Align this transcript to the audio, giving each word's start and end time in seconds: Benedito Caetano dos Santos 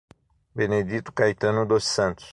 Benedito 0.55 1.11
Caetano 1.11 1.63
dos 1.63 1.83
Santos 1.83 2.27